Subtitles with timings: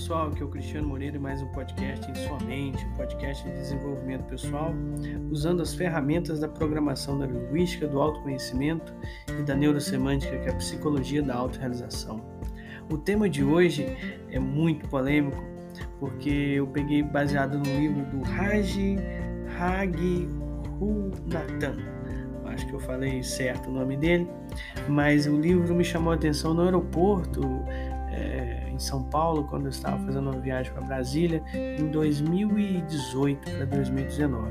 [0.00, 3.44] pessoal, aqui é o Cristiano Moreira e mais um podcast em sua mente, um podcast
[3.44, 4.72] de desenvolvimento pessoal,
[5.30, 8.94] usando as ferramentas da programação da linguística, do autoconhecimento
[9.38, 12.22] e da neurosemântica, que é a psicologia da autorrealização.
[12.90, 13.94] O tema de hoje
[14.30, 15.44] é muito polêmico,
[15.98, 18.96] porque eu peguei baseado no livro do Raji
[19.58, 20.96] Raghunathan.
[22.46, 24.26] Acho que eu falei certo o nome dele,
[24.88, 27.42] mas o livro me chamou a atenção no aeroporto
[28.10, 34.50] é, São Paulo, quando eu estava fazendo uma viagem para Brasília, em 2018 para 2019.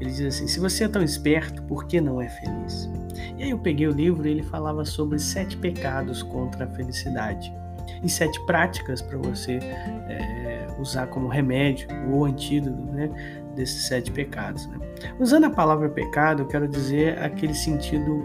[0.00, 2.90] Ele diz assim: Se você é tão esperto, por que não é feliz?
[3.36, 7.52] E aí eu peguei o livro e ele falava sobre sete pecados contra a felicidade
[8.02, 9.58] e sete práticas para você
[10.08, 13.10] é, usar como remédio ou antídoto né,
[13.58, 14.66] desses sete pecados.
[14.66, 14.78] Né?
[15.18, 18.24] Usando a palavra pecado, eu quero dizer aquele sentido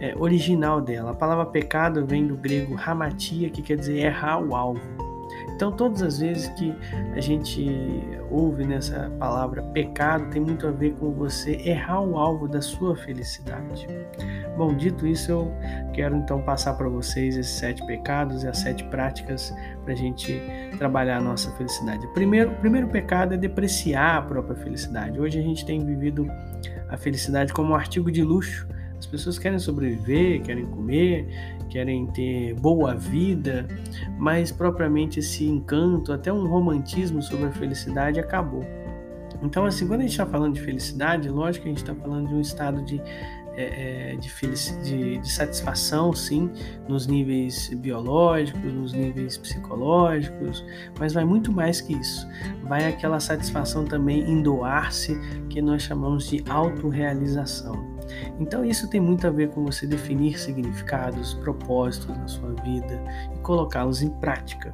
[0.00, 1.12] é, original dela.
[1.12, 4.80] A palavra pecado vem do grego hamatia, que quer dizer errar o alvo.
[5.62, 6.74] Então, todas as vezes que
[7.14, 7.70] a gente
[8.28, 12.96] ouve nessa palavra pecado, tem muito a ver com você errar o alvo da sua
[12.96, 13.86] felicidade.
[14.56, 15.52] Bom, dito isso, eu
[15.92, 20.42] quero então passar para vocês esses sete pecados e as sete práticas para a gente
[20.78, 22.08] trabalhar a nossa felicidade.
[22.08, 25.20] Primeiro, o primeiro pecado é depreciar a própria felicidade.
[25.20, 26.26] Hoje a gente tem vivido
[26.88, 28.66] a felicidade como um artigo de luxo
[29.02, 31.26] as pessoas querem sobreviver, querem comer,
[31.68, 33.66] querem ter boa vida,
[34.16, 38.64] mas propriamente esse encanto, até um romantismo sobre a felicidade acabou.
[39.42, 42.28] Então, assim, quando a gente está falando de felicidade, lógico que a gente está falando
[42.28, 43.02] de um estado de
[43.56, 44.30] é, é, de,
[44.82, 46.50] de, de, satisfação, sim,
[46.88, 50.64] nos níveis biológicos, nos níveis psicológicos,
[50.98, 52.26] mas vai muito mais que isso.
[52.64, 57.92] Vai aquela satisfação também em doar-se, que nós chamamos de autorrealização.
[58.38, 63.02] Então, isso tem muito a ver com você definir significados, propósitos na sua vida
[63.34, 64.72] e colocá-los em prática.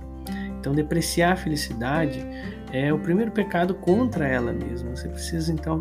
[0.59, 2.25] Então, depreciar a felicidade
[2.73, 4.95] é o primeiro pecado contra ela mesma.
[4.95, 5.81] Você precisa, então,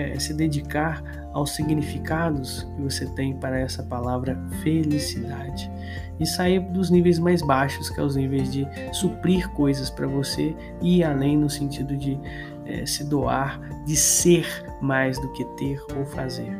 [0.00, 1.02] é, se dedicar
[1.32, 5.70] aos significados que você tem para essa palavra felicidade
[6.18, 10.54] e sair dos níveis mais baixos, que é os níveis de suprir coisas para você
[10.80, 12.18] e ir além no sentido de
[12.66, 14.46] é, se doar, de ser
[14.80, 16.56] mais do que ter ou fazer.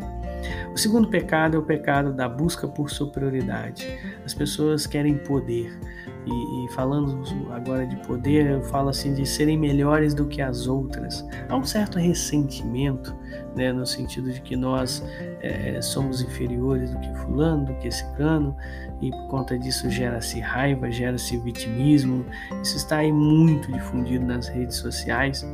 [0.72, 3.87] O segundo pecado é o pecado da busca por superioridade.
[4.25, 5.78] As pessoas querem poder.
[6.27, 10.67] E, e, falando agora de poder, eu falo assim de serem melhores do que as
[10.67, 11.27] outras.
[11.49, 13.17] Há um certo ressentimento,
[13.57, 15.03] né, no sentido de que nós
[15.41, 18.55] é, somos inferiores do que fulano, do que esse cano,
[19.01, 22.25] e por conta disso gera-se raiva, gera-se vitimismo.
[22.63, 25.47] Isso está aí muito difundido nas redes sociais,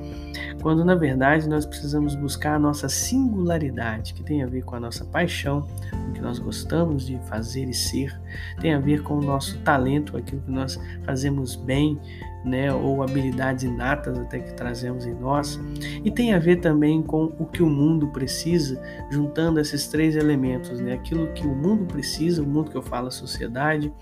[0.66, 4.80] quando na verdade nós precisamos buscar a nossa singularidade, que tem a ver com a
[4.80, 5.64] nossa paixão,
[6.08, 8.20] o que nós gostamos de fazer e ser,
[8.60, 11.96] tem a ver com o nosso talento, aquilo que nós fazemos bem,
[12.44, 15.60] né, ou habilidades inatas até que trazemos em nós,
[16.04, 20.80] e tem a ver também com o que o mundo precisa, juntando esses três elementos,
[20.80, 23.92] né, aquilo que o mundo precisa, o mundo que eu falo, a sociedade,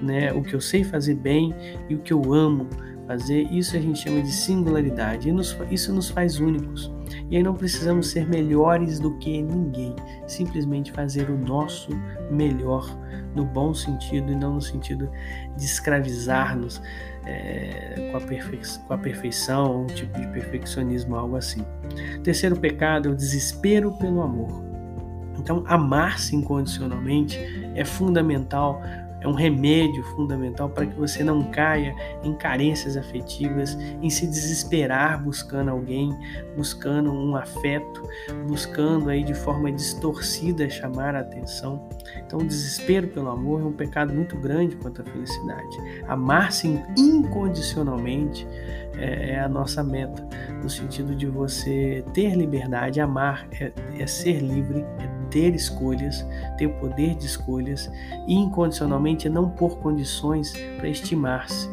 [0.00, 1.54] né, o que eu sei fazer bem
[1.90, 2.66] e o que eu amo
[3.06, 6.92] fazer, isso a gente chama de singularidade, nos, isso nos faz únicos.
[7.30, 9.94] E aí não precisamos ser melhores do que ninguém,
[10.26, 11.90] simplesmente fazer o nosso
[12.30, 12.84] melhor
[13.34, 15.10] no bom sentido e não no sentido
[15.56, 16.80] de escravizar-nos
[17.26, 21.64] é, com, com a perfeição, um tipo de perfeccionismo, algo assim.
[22.22, 24.64] Terceiro pecado é o desespero pelo amor.
[25.38, 27.38] Então, amar-se incondicionalmente
[27.74, 28.80] é fundamental
[29.26, 35.22] é um remédio fundamental para que você não caia em carências afetivas, em se desesperar
[35.22, 36.16] buscando alguém,
[36.56, 38.02] buscando um afeto,
[38.46, 41.88] buscando aí de forma distorcida chamar a atenção.
[42.24, 45.76] Então, o desespero pelo amor é um pecado muito grande quanto à felicidade.
[46.06, 48.46] Amar-se incondicionalmente
[48.96, 50.26] é, é, a nossa meta,
[50.62, 56.26] no sentido de você ter liberdade, amar é, é ser livre, é ter escolhas,
[56.56, 57.90] ter o poder de escolhas
[58.26, 61.68] e incondicionalmente não pôr condições para estimar-se.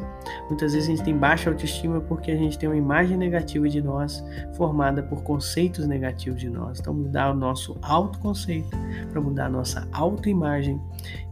[0.50, 3.82] Muitas vezes a gente tem baixa autoestima porque a gente tem uma imagem negativa de
[3.82, 4.24] nós
[4.54, 6.80] formada por conceitos negativos de nós.
[6.80, 8.70] Então, mudar o nosso autoconceito
[9.12, 10.82] para mudar a nossa autoimagem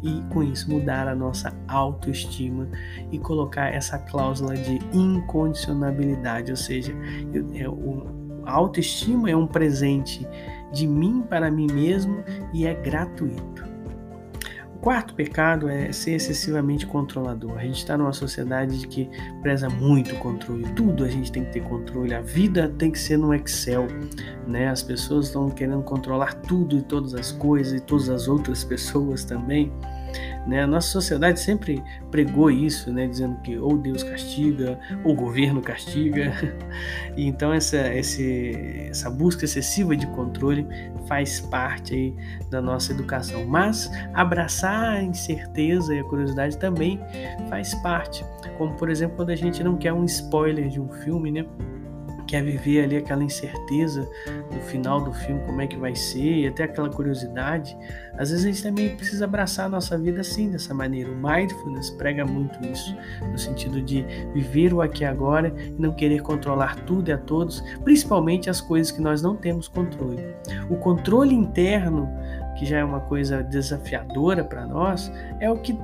[0.02, 2.68] e, com isso, mudar a nossa autoestima
[3.12, 6.94] e colocar essa cláusula de incondicionabilidade, ou seja,
[7.54, 7.66] é
[8.44, 10.28] a autoestima é um presente
[10.72, 12.24] de mim para mim mesmo
[12.54, 13.72] e é gratuito.
[14.76, 17.56] O quarto pecado é ser excessivamente controlador.
[17.56, 19.10] A gente está numa sociedade de que
[19.42, 23.18] preza muito controle, tudo a gente tem que ter controle, a vida tem que ser
[23.18, 23.88] no Excel,
[24.48, 24.70] né?
[24.70, 29.24] As pessoas estão querendo controlar tudo e todas as coisas e todas as outras pessoas
[29.24, 29.72] também.
[30.48, 30.64] Né?
[30.64, 33.08] A nossa sociedade sempre pregou isso, né?
[33.08, 36.34] dizendo que ou Deus castiga, ou o governo castiga.
[37.16, 40.68] E então essa, esse, essa busca excessiva de controle
[41.08, 42.16] faz parte aí
[42.50, 43.46] da nossa educação.
[43.46, 47.00] Mas abraçar a incerteza e a curiosidade também
[47.50, 48.26] faz parte.
[48.58, 51.46] Como por exemplo quando a gente não quer um spoiler de um filme, né?
[52.32, 54.10] Quer viver ali aquela incerteza
[54.50, 57.78] no final do filme, como é que vai ser, e até aquela curiosidade,
[58.14, 61.12] às vezes a gente também precisa abraçar a nossa vida assim, dessa maneira.
[61.12, 62.96] O mindfulness prega muito isso,
[63.30, 67.18] no sentido de viver o aqui e agora e não querer controlar tudo e a
[67.18, 70.24] todos, principalmente as coisas que nós não temos controle.
[70.70, 72.10] O controle interno,
[72.58, 75.12] que já é uma coisa desafiadora para nós,
[75.42, 75.78] é o que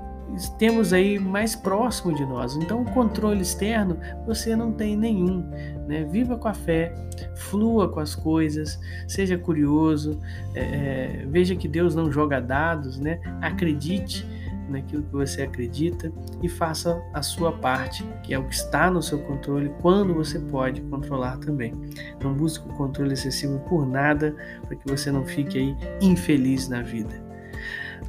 [0.58, 2.56] temos aí mais próximo de nós.
[2.56, 5.50] Então, controle externo você não tem nenhum.
[5.88, 6.04] Né?
[6.04, 6.94] Viva com a fé,
[7.36, 10.20] flua com as coisas, seja curioso,
[10.54, 13.20] é, é, veja que Deus não joga dados, né?
[13.42, 14.26] acredite
[14.70, 16.12] naquilo que você acredita
[16.44, 20.40] e faça a sua parte, que é o que está no seu controle, quando você
[20.40, 21.74] pode controlar também.
[22.22, 24.36] Não busque o controle excessivo por nada,
[24.66, 27.27] para que você não fique aí infeliz na vida.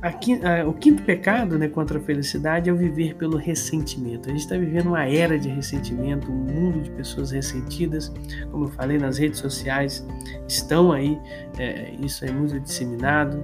[0.00, 4.28] Aqui, o quinto pecado né, contra a felicidade é o viver pelo ressentimento.
[4.28, 8.12] A gente está vivendo uma era de ressentimento, um mundo de pessoas ressentidas.
[8.50, 10.06] Como eu falei, nas redes sociais
[10.46, 11.18] estão aí,
[11.58, 13.42] é, isso é muito disseminado.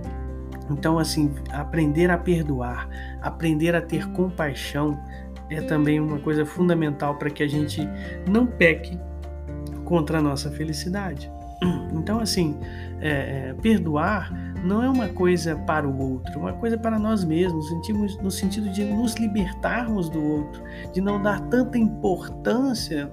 [0.70, 2.88] Então, assim, aprender a perdoar,
[3.20, 4.98] aprender a ter compaixão
[5.50, 7.80] é também uma coisa fundamental para que a gente
[8.28, 8.98] não peque
[9.84, 11.30] contra a nossa felicidade.
[11.94, 12.58] Então, assim,
[13.00, 14.32] é, é, perdoar
[14.64, 17.70] não é uma coisa para o outro, é uma coisa para nós mesmos,
[18.22, 20.62] no sentido de nos libertarmos do outro,
[20.92, 23.12] de não dar tanta importância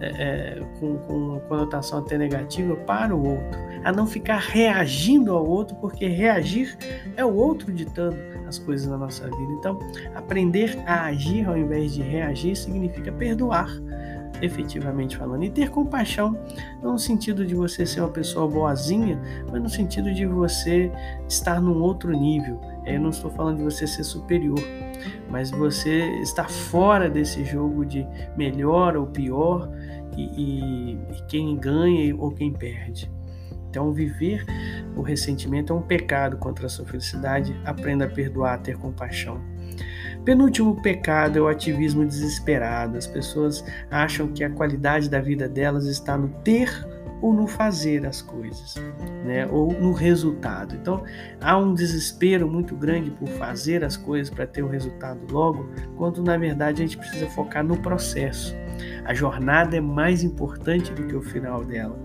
[0.00, 5.44] é, é, com, com conotação até negativa para o outro, a não ficar reagindo ao
[5.44, 6.76] outro, porque reagir
[7.16, 8.16] é o outro ditando
[8.46, 9.52] as coisas na nossa vida.
[9.58, 9.78] Então,
[10.14, 13.68] aprender a agir ao invés de reagir significa perdoar
[14.40, 15.44] efetivamente falando.
[15.44, 16.38] E ter compaixão,
[16.82, 19.20] não no sentido de você ser uma pessoa boazinha,
[19.50, 20.90] mas no sentido de você
[21.28, 22.60] estar num outro nível.
[22.84, 24.58] Eu não estou falando de você ser superior,
[25.30, 28.06] mas você estar fora desse jogo de
[28.36, 29.68] melhor ou pior
[30.16, 33.10] e, e, e quem ganha ou quem perde.
[33.72, 34.44] Então, viver
[34.94, 37.58] o ressentimento é um pecado contra a sua felicidade.
[37.64, 39.40] Aprenda a perdoar, a ter compaixão.
[40.24, 42.96] Penúltimo pecado é o ativismo desesperado.
[42.96, 46.70] As pessoas acham que a qualidade da vida delas está no ter
[47.20, 48.74] ou no fazer as coisas,
[49.24, 49.46] né?
[49.46, 50.74] ou no resultado.
[50.74, 51.04] Então,
[51.40, 56.22] há um desespero muito grande por fazer as coisas para ter o resultado logo, quando
[56.22, 58.54] na verdade a gente precisa focar no processo.
[59.04, 61.96] A jornada é mais importante do que o final dela.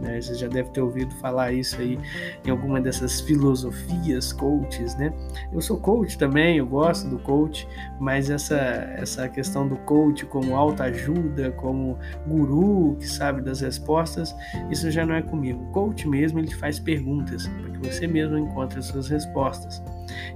[0.00, 0.20] Né?
[0.20, 1.98] Você já deve ter ouvido falar isso aí
[2.46, 5.12] em alguma dessas filosofias coaches, né?
[5.52, 7.68] Eu sou coach também, eu gosto do coach,
[8.00, 14.34] mas essa, essa questão do coach como autoajuda, como guru que sabe das respostas,
[14.70, 15.62] isso já não é comigo.
[15.64, 19.82] O coach mesmo, ele faz perguntas para que você mesmo encontre as suas respostas.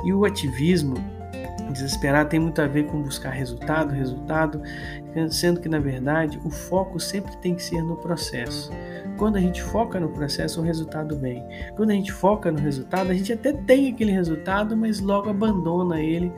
[0.05, 0.95] E o ativismo
[1.73, 4.63] Desesperar tem muito a ver com buscar resultado, resultado,
[5.31, 8.71] sendo que na verdade o foco sempre tem que ser no processo.
[9.17, 11.45] Quando a gente foca no processo, o resultado vem.
[11.77, 16.01] Quando a gente foca no resultado, a gente até tem aquele resultado, mas logo abandona
[16.01, 16.33] ele,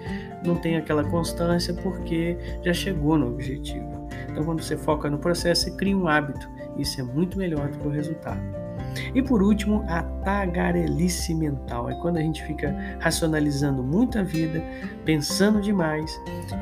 [0.45, 4.09] não tem aquela constância porque já chegou no objetivo.
[4.31, 6.49] Então, quando você foca no processo, você cria um hábito.
[6.77, 8.66] Isso é muito melhor do que o resultado.
[9.15, 11.89] E por último, a tagarelice mental.
[11.91, 14.63] É quando a gente fica racionalizando muito a vida,
[15.05, 16.11] pensando demais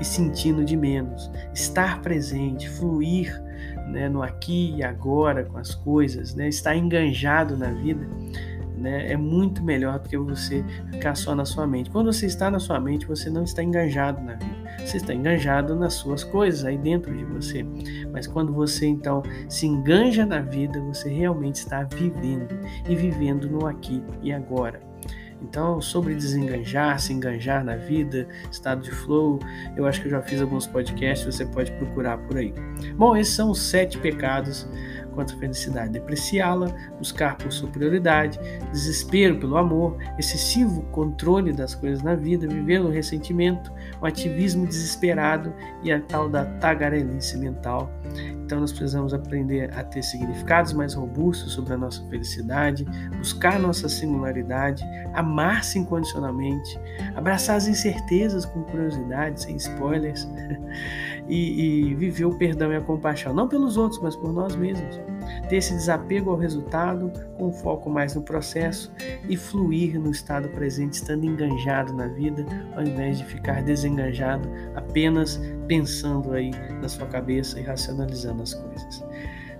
[0.00, 1.30] e sentindo de menos.
[1.52, 3.42] Estar presente, fluir
[3.88, 8.06] né, no aqui e agora com as coisas, né, estar enganjado na vida.
[8.84, 10.62] Né, é muito melhor do que você
[10.92, 11.88] ficar só na sua mente.
[11.88, 14.76] Quando você está na sua mente, você não está enganjado na vida.
[14.78, 17.64] Você está enganjado nas suas coisas aí dentro de você.
[18.12, 22.54] Mas quando você então se enganja na vida, você realmente está vivendo
[22.86, 24.82] e vivendo no aqui e agora.
[25.40, 29.38] Então, sobre desenganjar, se enganjar na vida, estado de flow,
[29.76, 32.52] eu acho que eu já fiz alguns podcasts, você pode procurar por aí.
[32.96, 34.68] Bom, esses são os sete pecados
[35.14, 38.38] contra a felicidade, depreciá-la, buscar por superioridade,
[38.70, 45.54] desespero pelo amor, excessivo controle das coisas na vida, viver no ressentimento, o ativismo desesperado
[45.82, 47.90] e a tal da tagarelice mental.
[48.44, 52.84] Então nós precisamos aprender a ter significados mais robustos sobre a nossa felicidade,
[53.16, 54.84] buscar nossa singularidade,
[55.14, 56.78] amar-se incondicionalmente,
[57.14, 60.28] abraçar as incertezas com curiosidade, sem spoilers,
[61.26, 65.00] e, e viver o perdão e a compaixão, não pelos outros, mas por nós mesmos.
[65.48, 68.92] Ter esse desapego ao resultado, com foco mais no processo
[69.28, 72.44] e fluir no estado presente, estando enganjado na vida,
[72.76, 76.50] ao invés de ficar desenganjado, apenas pensando aí
[76.80, 79.04] na sua cabeça e racionalizando as coisas.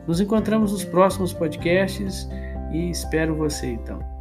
[0.06, 2.28] Nos encontramos nos próximos podcasts
[2.73, 4.13] e espero você então.